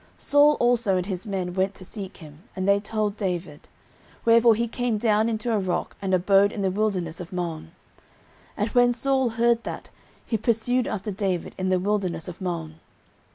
09:023:025 0.17 0.21
Saul 0.23 0.53
also 0.59 0.97
and 0.97 1.05
his 1.05 1.27
men 1.27 1.53
went 1.53 1.75
to 1.75 1.85
seek 1.85 2.17
him. 2.17 2.41
And 2.55 2.67
they 2.67 2.79
told 2.79 3.15
David; 3.15 3.69
wherefore 4.25 4.55
he 4.55 4.67
came 4.67 4.97
down 4.97 5.29
into 5.29 5.53
a 5.53 5.59
rock, 5.59 5.95
and 6.01 6.11
abode 6.15 6.51
in 6.51 6.63
the 6.63 6.71
wilderness 6.71 7.19
of 7.19 7.31
Maon. 7.31 7.71
And 8.57 8.69
when 8.69 8.93
Saul 8.93 9.29
heard 9.29 9.63
that, 9.63 9.91
he 10.25 10.37
pursued 10.39 10.87
after 10.87 11.11
David 11.11 11.53
in 11.55 11.69
the 11.69 11.77
wilderness 11.79 12.27
of 12.27 12.41
Maon. 12.41 12.79